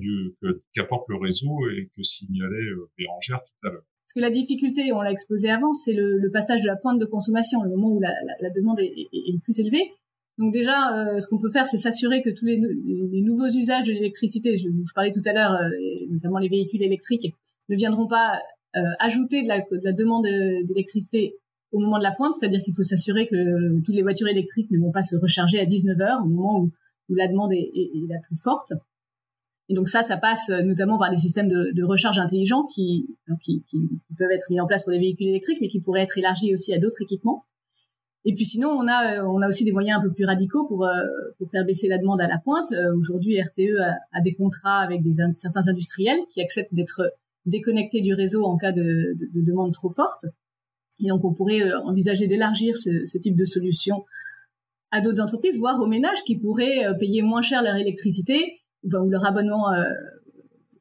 qu'apporte 0.74 1.08
le 1.08 1.16
réseau 1.16 1.68
et 1.70 1.90
que 1.96 2.02
signalait 2.02 2.66
Bérangère 2.98 3.40
tout 3.44 3.68
à 3.68 3.70
l'heure. 3.72 3.84
Parce 4.10 4.26
que 4.26 4.28
la 4.28 4.30
difficulté, 4.30 4.92
on 4.92 5.02
l'a 5.02 5.12
exposé 5.12 5.50
avant, 5.50 5.72
c'est 5.72 5.92
le, 5.92 6.28
passage 6.32 6.62
de 6.62 6.66
la 6.66 6.74
pointe 6.74 6.98
de 6.98 7.04
consommation, 7.04 7.62
le 7.62 7.70
moment 7.70 7.92
où 7.92 8.00
la, 8.00 8.10
demande 8.56 8.80
est, 8.80 9.06
le 9.12 9.38
plus 9.38 9.60
élevée. 9.60 9.88
Donc 10.36 10.52
déjà, 10.52 10.96
euh, 10.96 11.20
ce 11.20 11.28
qu'on 11.28 11.38
peut 11.38 11.50
faire, 11.50 11.66
c'est 11.66 11.78
s'assurer 11.78 12.20
que 12.20 12.30
tous 12.30 12.44
les, 12.44 12.58
nouveaux 12.58 13.46
usages 13.46 13.86
de 13.86 13.92
l'électricité, 13.92 14.58
je, 14.58 14.68
vous 14.68 14.82
parlais 14.96 15.12
tout 15.12 15.22
à 15.26 15.32
l'heure, 15.32 15.52
euh, 15.52 16.06
notamment 16.10 16.38
les 16.38 16.48
véhicules 16.48 16.82
électriques, 16.82 17.32
ne 17.68 17.76
viendront 17.76 18.08
pas 18.08 18.40
euh, 18.74 18.80
ajouter 18.98 19.44
de 19.44 19.48
la, 19.48 19.92
demande 19.92 20.24
d'électricité 20.24 21.36
au 21.72 21.78
moment 21.78 21.98
de 21.98 22.02
la 22.02 22.12
pointe, 22.12 22.34
c'est-à-dire 22.38 22.62
qu'il 22.62 22.74
faut 22.74 22.82
s'assurer 22.82 23.26
que 23.26 23.80
toutes 23.82 23.94
les 23.94 24.02
voitures 24.02 24.28
électriques 24.28 24.70
ne 24.70 24.78
vont 24.78 24.90
pas 24.90 25.02
se 25.02 25.16
recharger 25.16 25.60
à 25.60 25.66
19 25.66 26.00
heures, 26.00 26.20
au 26.24 26.28
moment 26.28 26.60
où, 26.60 26.70
la 27.12 27.26
demande 27.26 27.52
est, 27.52 27.72
la 28.08 28.20
plus 28.20 28.36
forte. 28.36 28.72
Et 29.68 29.74
donc 29.74 29.88
ça, 29.88 30.04
ça 30.04 30.16
passe 30.16 30.48
euh, 30.50 30.62
notamment 30.62 30.96
par 30.96 31.10
des 31.10 31.16
systèmes 31.16 31.48
de, 31.48 31.82
recharge 31.82 32.20
intelligents 32.20 32.66
qui, 32.66 33.16
qui, 33.42 33.64
peuvent 34.16 34.30
être 34.30 34.46
mis 34.48 34.60
en 34.60 34.66
place 34.66 34.82
pour 34.84 34.92
les 34.92 35.00
véhicules 35.00 35.26
électriques, 35.26 35.58
mais 35.60 35.68
qui 35.68 35.80
pourraient 35.80 36.02
être 36.02 36.16
élargis 36.18 36.54
aussi 36.54 36.72
à 36.72 36.78
d'autres 36.78 37.02
équipements. 37.02 37.46
Et 38.24 38.34
puis 38.34 38.44
sinon, 38.44 38.68
on 38.68 38.86
a, 38.86 39.22
euh, 39.22 39.48
aussi 39.48 39.64
des 39.64 39.72
moyens 39.72 39.98
un 39.98 40.02
peu 40.02 40.12
plus 40.12 40.24
radicaux 40.24 40.66
pour, 40.66 40.84
euh, 40.84 41.04
faire 41.50 41.64
baisser 41.64 41.88
la 41.88 41.98
demande 41.98 42.20
à 42.20 42.28
la 42.28 42.38
pointe. 42.38 42.72
Aujourd'hui, 42.96 43.40
RTE 43.40 43.76
a, 44.12 44.20
des 44.20 44.34
contrats 44.34 44.78
avec 44.78 45.00
certains 45.34 45.66
industriels 45.66 46.20
qui 46.32 46.40
acceptent 46.40 46.74
d'être 46.74 47.02
déconnectés 47.46 48.00
du 48.00 48.14
réseau 48.14 48.44
en 48.44 48.56
cas 48.56 48.72
de, 48.72 49.16
demande 49.34 49.72
trop 49.72 49.90
forte. 49.90 50.26
Et 51.02 51.08
donc, 51.08 51.24
on 51.24 51.32
pourrait 51.32 51.72
envisager 51.84 52.26
d'élargir 52.26 52.76
ce, 52.76 53.18
type 53.18 53.36
de 53.36 53.44
solution 53.44 54.04
à 54.90 55.00
d'autres 55.00 55.22
entreprises, 55.22 55.58
voire 55.58 55.80
aux 55.80 55.86
ménages 55.86 56.22
qui 56.24 56.36
pourraient 56.36 56.84
payer 56.98 57.22
moins 57.22 57.42
cher 57.42 57.62
leur 57.62 57.76
électricité 57.76 58.60
ou 58.84 59.08
leur 59.08 59.24
abonnement, 59.24 59.72
euh, 59.72 59.80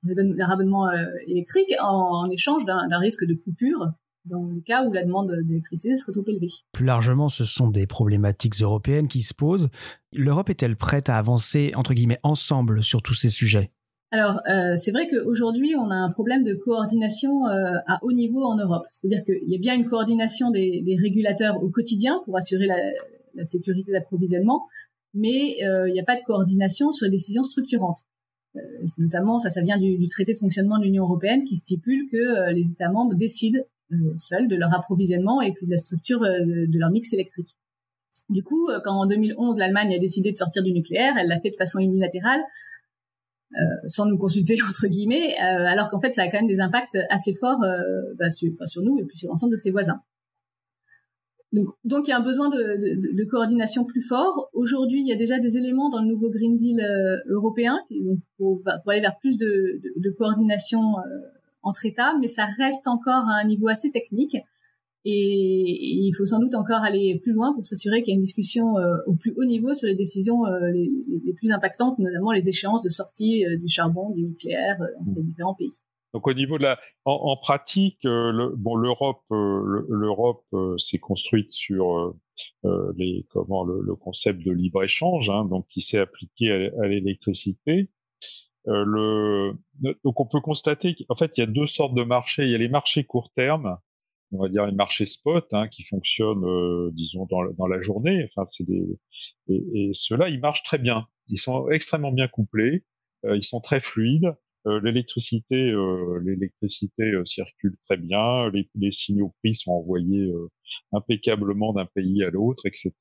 leur 0.04 0.52
abonnement 0.52 0.88
euh, 0.88 1.06
électrique 1.28 1.74
en, 1.82 2.26
en 2.26 2.30
échange 2.30 2.66
d'un 2.66 3.00
risque 3.00 3.26
de 3.26 3.36
coupure 3.36 3.88
dans 4.26 4.44
le 4.44 4.62
cas 4.62 4.86
où 4.86 4.94
la 4.94 5.04
demande 5.04 5.32
d'électricité 5.44 5.96
serait 5.96 6.12
trop 6.12 6.24
élevée. 6.28 6.50
Plus 6.72 6.86
largement, 6.86 7.30
ce 7.30 7.46
sont 7.46 7.70
des 7.70 7.88
problématiques 7.88 8.56
européennes 8.62 9.08
qui 9.08 9.22
se 9.22 9.34
posent. 9.34 9.70
L'Europe 10.14 10.50
est-elle 10.50 10.76
prête 10.76 11.10
à 11.10 11.18
avancer, 11.18 11.72
entre 11.76 11.94
guillemets, 11.94 12.20
ensemble 12.24 12.84
sur 12.84 13.02
tous 13.02 13.14
ces 13.14 13.30
sujets? 13.30 13.72
Alors, 14.12 14.42
euh, 14.50 14.76
c'est 14.76 14.92
vrai 14.92 15.08
qu'aujourd'hui, 15.08 15.76
on 15.76 15.92
a 15.92 15.96
un 15.96 16.10
problème 16.10 16.44
de 16.44 16.56
coordination 16.56 17.46
euh, 17.48 17.74
à 17.86 18.00
haut 18.02 18.12
niveau 18.12 18.44
en 18.44 18.58
Europe. 18.58 18.84
C'est-à-dire 18.92 19.24
qu'il 19.24 19.48
y 19.48 19.56
a 19.56 19.60
bien 19.60 19.76
une 19.76 19.86
coordination 19.86 20.50
des, 20.50 20.98
régulateurs 21.00 21.62
au 21.64 21.70
quotidien 21.70 22.22
pour 22.26 22.36
assurer 22.36 22.66
la, 22.66 23.46
sécurité 23.46 23.92
d'approvisionnement, 23.92 24.66
mais 25.14 25.64
euh, 25.64 25.88
il 25.88 25.94
n'y 25.94 26.00
a 26.00 26.04
pas 26.04 26.16
de 26.16 26.24
coordination 26.26 26.92
sur 26.92 27.06
les 27.06 27.12
décisions 27.12 27.44
structurantes. 27.44 28.00
Notamment, 28.98 29.38
ça, 29.38 29.52
ça 29.52 29.62
vient 29.62 29.78
du, 29.78 29.98
du, 29.98 30.10
traité 30.10 30.34
de 30.34 30.40
fonctionnement 30.40 30.80
de 30.80 30.84
l'Union 30.84 31.04
européenne 31.04 31.46
qui 31.46 31.56
stipule 31.56 32.10
que 32.12 32.52
les 32.52 32.64
États 32.64 32.90
membres 32.90 33.14
décident 33.14 33.60
seuls 34.18 34.48
de 34.48 34.56
leur 34.56 34.74
approvisionnement 34.74 35.42
et 35.42 35.54
puis 35.54 35.68
de 35.68 35.72
la 35.72 35.78
structure 35.78 36.20
de 36.20 36.80
leur 36.80 36.90
mix 36.90 37.14
électrique. 37.14 37.56
Du 38.28 38.44
coup, 38.44 38.68
quand 38.84 38.94
en 38.94 39.06
2011 39.06 39.58
l'Allemagne 39.58 39.94
a 39.96 40.00
décidé 40.00 40.32
de 40.32 40.38
sortir 40.38 40.64
du 40.64 40.74
nucléaire, 40.74 41.14
elle 41.18 41.28
l'a 41.28 41.40
fait 41.40 41.52
de 41.52 41.56
façon 41.56 41.80
unilatérale, 41.80 42.42
euh, 43.54 43.88
sans 43.88 44.06
nous 44.06 44.18
consulter 44.18 44.58
entre 44.70 44.88
guillemets, 44.88 45.36
euh, 45.42 45.68
alors 45.68 45.90
qu'en 45.90 46.00
fait 46.00 46.14
ça 46.14 46.24
a 46.24 46.28
quand 46.28 46.38
même 46.38 46.48
des 46.48 46.60
impacts 46.60 46.98
assez 47.10 47.34
forts 47.34 47.64
euh, 47.64 48.14
bah, 48.18 48.30
sur, 48.30 48.52
enfin, 48.54 48.66
sur, 48.66 48.82
nous 48.82 49.00
et 49.00 49.06
puis 49.06 49.18
sur 49.18 49.30
l'ensemble 49.30 49.54
de 49.54 49.58
ses 49.58 49.72
voisins. 49.72 50.02
Donc, 51.52 52.08
il 52.08 52.10
y 52.10 52.14
a 52.14 52.18
un 52.18 52.24
besoin 52.24 52.50
de, 52.50 52.58
de, 52.58 53.16
de 53.18 53.30
coordination 53.30 53.84
plus 53.84 54.04
fort. 54.04 54.50
Aujourd'hui, 54.54 55.02
il 55.02 55.08
y 55.08 55.12
a 55.12 55.16
déjà 55.16 55.40
des 55.40 55.58
éléments 55.58 55.90
dans 55.90 56.02
le 56.02 56.08
nouveau 56.08 56.30
Green 56.30 56.56
Deal 56.56 56.80
euh, 56.80 57.18
européen 57.28 57.80
pour, 58.38 58.62
pour, 58.62 58.92
aller 58.92 59.02
vers 59.02 59.18
plus 59.18 59.36
de, 59.36 59.82
de 59.96 60.10
coordination 60.12 61.00
euh, 61.00 61.02
entre 61.64 61.88
États, 61.88 62.16
mais 62.20 62.28
ça 62.28 62.46
reste 62.58 62.88
encore 62.88 63.28
à 63.28 63.40
un 63.42 63.46
niveau 63.46 63.68
assez 63.68 63.90
technique. 63.90 64.38
Et, 65.06 65.12
il 65.12 66.14
faut 66.18 66.26
sans 66.26 66.40
doute 66.40 66.56
encore 66.56 66.82
aller 66.82 67.20
plus 67.24 67.34
loin 67.34 67.54
pour 67.54 67.66
s'assurer 67.66 68.04
qu'il 68.04 68.14
y 68.14 68.16
a 68.16 68.18
une 68.18 68.24
discussion 68.24 68.78
euh, 68.78 68.98
au 69.08 69.16
plus 69.16 69.34
haut 69.38 69.46
niveau 69.46 69.74
sur 69.74 69.88
les 69.88 69.96
décisions 69.96 70.44
les, 70.46 70.92
les, 71.26 71.34
plus 71.34 71.52
impactantes, 71.52 72.00
notamment 72.00 72.32
les 72.32 72.50
échéances 72.50 72.84
de 72.84 72.90
sortie 72.90 73.44
du 73.60 73.68
charbon, 73.68 74.12
du 74.12 74.24
nucléaire 74.24 74.78
entre 75.00 75.16
les 75.16 75.24
différents 75.24 75.56
pays. 75.56 75.72
Donc 76.14 76.28
au 76.28 76.34
niveau 76.34 76.58
de 76.58 76.64
la, 76.64 76.80
en, 77.06 77.38
pratique, 77.38 78.04
euh, 78.06 78.32
le, 78.32 78.56
bon, 78.56 78.76
l'Europe, 78.76 79.22
euh, 79.32 79.86
l'Europe 79.90 80.44
euh, 80.54 80.76
s'est 80.78 80.98
construite 80.98 81.52
sur 81.52 82.16
les, 82.64 83.26
comment, 83.30 83.64
le, 83.64 83.96
concept 83.96 84.44
de 84.44 84.52
libre 84.52 84.84
échange, 84.84 85.30
hein, 85.30 85.46
donc 85.46 85.68
qui 85.68 85.82
s'est 85.82 86.00
appliqué 86.00 86.72
à, 86.82 86.88
l'électricité. 86.88 87.90
le, 88.66 89.54
donc 90.04 90.20
on 90.20 90.26
peut 90.26 90.42
constater 90.42 90.96
qu'en 90.96 91.16
fait 91.16 91.38
il 91.38 91.42
y 91.42 91.44
a 91.44 91.48
deux 91.48 91.68
sortes 91.68 91.94
de 91.94 92.04
marchés. 92.04 92.44
Il 92.44 92.52
y 92.52 92.56
a 92.56 92.58
les 92.58 92.70
marchés 92.70 93.04
court 93.04 93.32
terme, 93.36 93.78
on 94.32 94.42
va 94.42 94.50
dire 94.50 94.66
les 94.66 94.74
marchés 94.74 95.06
spot, 95.06 95.48
hein, 95.54 95.68
qui 95.68 95.84
fonctionnent, 95.84 96.92
disons 96.92 97.28
dans, 97.30 97.68
la 97.68 97.82
journée. 97.82 98.28
Enfin, 98.30 98.46
c'est 98.48 98.66
des 98.66 98.86
et, 99.48 99.92
ceux-là, 99.94 100.30
ils 100.30 100.40
marchent 100.40 100.64
très 100.64 100.78
bien. 100.78 101.08
Ils 101.30 101.40
sont 101.40 101.70
extrêmement 101.70 102.12
bien 102.12 102.28
couplés. 102.28 102.86
ils 103.24 103.44
sont 103.44 103.62
très 103.62 103.80
fluides. 103.80 104.34
Euh, 104.68 104.82
l'électricité, 104.82 105.56
euh, 105.72 106.20
l'électricité 106.24 107.04
euh, 107.04 107.24
circule 107.24 107.78
très 107.86 107.96
bien, 107.96 108.50
les, 108.50 108.70
les, 108.76 108.92
signaux 108.92 109.34
prix 109.40 109.56
sont 109.56 109.72
envoyés 109.72 110.30
impeccablement 110.92 111.72
d'un 111.72 111.86
pays 111.86 112.24
à 112.24 112.30
l'autre, 112.30 112.66
etc. 112.66 112.92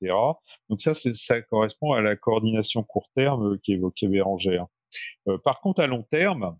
Donc 0.69 0.81
ça, 0.81 0.93
ça 0.93 1.41
correspond 1.41 1.91
à 1.91 2.01
la 2.01 2.15
coordination 2.15 2.83
court 2.83 3.09
terme 3.13 3.59
qu'évoquait 3.59 4.07
Bérangère. 4.07 4.67
par 5.43 5.59
contre, 5.59 5.81
à 5.81 5.87
long 5.87 6.03
terme, 6.03 6.57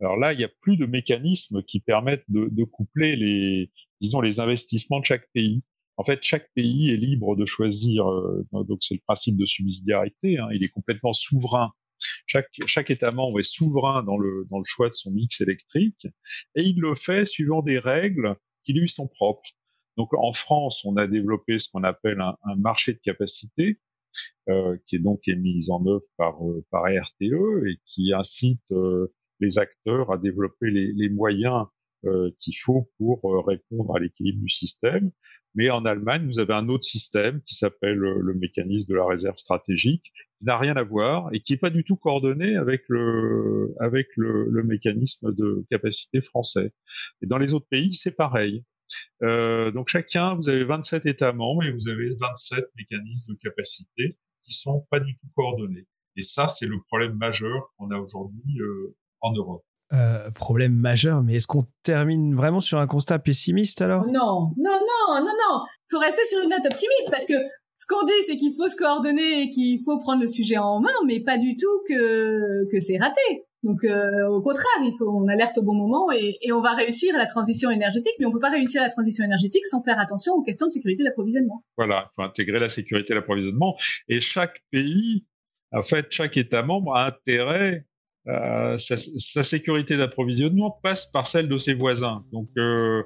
alors 0.00 0.16
là, 0.16 0.32
il 0.32 0.38
n'y 0.38 0.44
a 0.44 0.50
plus 0.60 0.76
de 0.76 0.86
mécanismes 0.86 1.62
qui 1.62 1.80
permettent 1.80 2.24
de, 2.28 2.48
de, 2.50 2.64
coupler 2.64 3.16
les, 3.16 3.70
disons, 4.00 4.20
les 4.20 4.40
investissements 4.40 5.00
de 5.00 5.04
chaque 5.04 5.28
pays. 5.32 5.62
En 5.96 6.04
fait, 6.04 6.20
chaque 6.22 6.48
pays 6.54 6.90
est 6.90 6.96
libre 6.96 7.36
de 7.36 7.44
choisir. 7.44 8.04
donc, 8.52 8.78
c'est 8.80 8.94
le 8.94 9.00
principe 9.04 9.36
de 9.36 9.46
subsidiarité. 9.46 10.38
Hein, 10.38 10.48
il 10.52 10.62
est 10.62 10.68
complètement 10.68 11.12
souverain 11.12 11.72
chaque, 12.26 12.48
chaque 12.66 12.90
État 12.90 13.10
membre 13.10 13.40
est 13.40 13.50
souverain 13.50 14.02
dans 14.02 14.18
le, 14.18 14.46
dans 14.50 14.58
le 14.58 14.64
choix 14.64 14.88
de 14.88 14.94
son 14.94 15.10
mix 15.10 15.40
électrique 15.40 16.06
et 16.54 16.62
il 16.62 16.78
le 16.80 16.94
fait 16.94 17.24
suivant 17.24 17.62
des 17.62 17.78
règles 17.78 18.36
qui 18.64 18.72
lui 18.72 18.88
sont 18.88 19.08
propres. 19.08 19.50
Donc 19.96 20.14
en 20.14 20.32
France, 20.32 20.84
on 20.84 20.96
a 20.96 21.06
développé 21.06 21.58
ce 21.58 21.68
qu'on 21.70 21.84
appelle 21.84 22.20
un, 22.20 22.36
un, 22.44 22.56
marché 22.56 22.92
de 22.92 22.98
capacité, 22.98 23.80
euh, 24.48 24.76
qui 24.86 24.96
est 24.96 25.00
donc 25.00 25.26
est 25.26 25.36
mis 25.36 25.70
en 25.70 25.84
œuvre 25.86 26.04
par, 26.16 26.46
euh, 26.46 26.64
par 26.70 26.84
RTE 26.84 27.66
et 27.66 27.78
qui 27.84 28.12
incite 28.12 28.70
euh, 28.70 29.12
les 29.40 29.58
acteurs 29.58 30.12
à 30.12 30.18
développer 30.18 30.70
les, 30.70 30.92
les 30.92 31.08
moyens 31.08 31.64
euh, 31.64 31.66
qu'il 32.38 32.56
faut 32.56 32.90
pour 32.98 33.20
euh, 33.24 33.40
répondre 33.40 33.94
à 33.96 34.00
l'équilibre 34.00 34.40
du 34.40 34.48
système. 34.48 35.10
Mais 35.54 35.70
en 35.70 35.84
Allemagne, 35.84 36.26
vous 36.26 36.38
avez 36.38 36.54
un 36.54 36.68
autre 36.68 36.84
système 36.84 37.42
qui 37.42 37.54
s'appelle 37.54 38.02
euh, 38.02 38.18
le 38.20 38.34
mécanisme 38.34 38.92
de 38.92 38.96
la 38.96 39.06
réserve 39.06 39.38
stratégique, 39.38 40.12
qui 40.38 40.44
n'a 40.44 40.58
rien 40.58 40.76
à 40.76 40.82
voir 40.82 41.30
et 41.32 41.40
qui 41.40 41.52
n'est 41.52 41.58
pas 41.58 41.70
du 41.70 41.84
tout 41.84 41.96
coordonné 41.96 42.56
avec 42.56 42.82
le 42.88 43.74
avec 43.80 44.08
le, 44.16 44.48
le, 44.50 44.62
mécanisme 44.62 45.34
de 45.34 45.64
capacité 45.70 46.20
français. 46.20 46.72
Et 47.22 47.26
dans 47.26 47.38
les 47.38 47.54
autres 47.54 47.66
pays, 47.68 47.94
c'est 47.94 48.14
pareil. 48.14 48.64
Euh, 49.22 49.70
donc 49.72 49.88
chacun, 49.88 50.34
vous 50.34 50.48
avez 50.48 50.64
27 50.64 51.06
États 51.06 51.32
membres 51.32 51.64
et 51.64 51.72
vous 51.72 51.88
avez 51.88 52.14
27 52.14 52.70
mécanismes 52.76 53.32
de 53.32 53.38
capacité 53.38 54.16
qui 54.44 54.52
sont 54.52 54.86
pas 54.90 55.00
du 55.00 55.16
tout 55.18 55.28
coordonnés. 55.34 55.86
Et 56.16 56.22
ça, 56.22 56.48
c'est 56.48 56.66
le 56.66 56.80
problème 56.82 57.14
majeur 57.14 57.72
qu'on 57.76 57.90
a 57.90 57.98
aujourd'hui 57.98 58.60
euh, 58.60 58.96
en 59.20 59.32
Europe. 59.32 59.64
Euh, 59.94 60.30
problème 60.32 60.74
majeur, 60.74 61.22
mais 61.22 61.36
est-ce 61.36 61.46
qu'on 61.46 61.64
termine 61.82 62.34
vraiment 62.34 62.60
sur 62.60 62.78
un 62.78 62.86
constat 62.86 63.18
pessimiste 63.18 63.80
alors? 63.80 64.04
Non, 64.04 64.52
non, 64.58 64.80
non, 64.80 65.20
non, 65.20 65.24
non. 65.24 65.62
Il 65.64 65.92
faut 65.92 65.98
rester 65.98 66.20
sur 66.26 66.42
une 66.42 66.50
note 66.50 66.66
optimiste 66.66 67.08
parce 67.10 67.24
que 67.24 67.32
ce 67.78 67.86
qu'on 67.88 68.04
dit, 68.04 68.12
c'est 68.26 68.36
qu'il 68.36 68.54
faut 68.54 68.68
se 68.68 68.76
coordonner 68.76 69.42
et 69.42 69.50
qu'il 69.50 69.80
faut 69.82 69.98
prendre 69.98 70.20
le 70.20 70.28
sujet 70.28 70.58
en 70.58 70.80
main, 70.80 70.92
mais 71.06 71.20
pas 71.20 71.38
du 71.38 71.56
tout 71.56 71.82
que 71.88 72.70
que 72.70 72.80
c'est 72.80 72.98
raté. 72.98 73.46
Donc 73.62 73.82
euh, 73.84 74.28
au 74.28 74.42
contraire, 74.42 74.66
il 74.82 74.94
faut 74.98 75.08
on 75.08 75.26
alerte 75.26 75.56
au 75.56 75.62
bon 75.62 75.74
moment 75.74 76.12
et, 76.12 76.36
et, 76.42 76.52
on 76.52 76.60
va 76.60 76.74
réussir 76.74 77.16
la 77.16 77.26
transition 77.26 77.70
énergétique, 77.70 78.12
mais 78.20 78.26
on 78.26 78.30
peut 78.30 78.38
pas 78.38 78.50
réussir 78.50 78.82
la 78.82 78.90
transition 78.90 79.24
énergétique 79.24 79.64
sans 79.66 79.80
faire 79.80 79.98
attention 79.98 80.34
aux 80.34 80.42
questions 80.42 80.66
de 80.66 80.72
sécurité 80.72 81.02
d'approvisionnement. 81.02 81.64
Voilà, 81.78 82.10
il 82.10 82.14
faut 82.14 82.22
intégrer 82.22 82.60
la 82.60 82.68
sécurité 82.68 83.14
d'approvisionnement 83.14 83.74
et 84.08 84.20
chaque 84.20 84.62
pays, 84.70 85.24
en 85.72 85.82
fait, 85.82 86.06
chaque 86.10 86.36
État 86.36 86.62
membre 86.62 86.94
a 86.94 87.06
intérêt 87.06 87.87
euh, 88.28 88.76
sa, 88.76 89.42
sécurité 89.42 89.96
d'approvisionnement 89.96 90.78
passe 90.82 91.06
par 91.06 91.26
celle 91.26 91.48
de 91.48 91.56
ses 91.56 91.72
voisins. 91.72 92.24
Donc, 92.32 92.48
euh, 92.58 93.02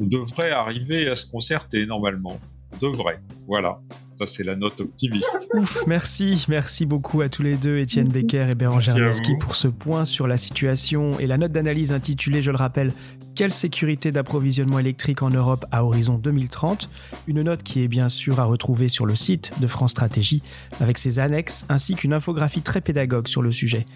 on 0.00 0.06
devrait 0.06 0.52
arriver 0.52 1.08
à 1.08 1.16
se 1.16 1.28
concerter 1.28 1.84
normalement. 1.84 2.38
devrait. 2.80 3.20
Voilà. 3.48 3.80
Ça, 4.18 4.26
c'est 4.26 4.44
la 4.44 4.54
note 4.54 4.80
optimiste. 4.80 5.48
Ouf, 5.54 5.84
merci, 5.88 6.46
merci 6.48 6.86
beaucoup 6.86 7.22
à 7.22 7.28
tous 7.28 7.42
les 7.42 7.56
deux, 7.56 7.78
Étienne 7.78 8.08
Becker 8.08 8.50
et 8.50 8.54
Bérangère 8.54 8.96
Lasky, 8.98 9.36
pour 9.36 9.56
ce 9.56 9.66
point 9.66 10.04
sur 10.04 10.28
la 10.28 10.36
situation 10.36 11.18
et 11.18 11.26
la 11.26 11.38
note 11.38 11.50
d'analyse 11.50 11.90
intitulée, 11.90 12.40
je 12.40 12.52
le 12.52 12.56
rappelle, 12.56 12.92
Quelle 13.34 13.50
sécurité 13.50 14.12
d'approvisionnement 14.12 14.78
électrique 14.78 15.22
en 15.22 15.30
Europe 15.30 15.64
à 15.72 15.84
horizon 15.84 16.18
2030 16.18 16.88
Une 17.26 17.42
note 17.42 17.64
qui 17.64 17.82
est 17.82 17.88
bien 17.88 18.08
sûr 18.08 18.38
à 18.38 18.44
retrouver 18.44 18.88
sur 18.88 19.06
le 19.06 19.16
site 19.16 19.52
de 19.60 19.66
France 19.66 19.90
Stratégie 19.90 20.42
avec 20.80 20.98
ses 20.98 21.18
annexes 21.18 21.64
ainsi 21.68 21.94
qu'une 21.94 22.12
infographie 22.12 22.62
très 22.62 22.80
pédagogue 22.80 23.26
sur 23.26 23.42
le 23.42 23.50
sujet 23.50 23.86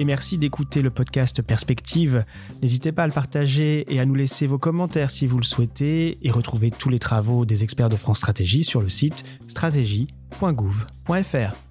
et 0.00 0.04
merci 0.06 0.38
d'écouter 0.38 0.80
le 0.80 0.88
podcast 0.88 1.42
Perspective. 1.42 2.24
N'hésitez 2.62 2.90
pas 2.90 3.02
à 3.02 3.06
le 3.06 3.12
partager 3.12 3.84
et 3.92 4.00
à 4.00 4.06
nous 4.06 4.14
laisser 4.14 4.46
vos 4.46 4.56
commentaires 4.56 5.10
si 5.10 5.26
vous 5.26 5.36
le 5.36 5.42
souhaitez 5.42 6.16
et 6.26 6.30
retrouvez 6.30 6.70
tous 6.70 6.88
les 6.88 6.98
travaux 6.98 7.44
des 7.44 7.64
experts 7.64 7.90
de 7.90 7.96
France 7.96 8.16
Stratégie 8.16 8.64
sur 8.64 8.80
le 8.80 8.88
site 8.88 9.24
stratégie.gouv.fr. 9.46 11.69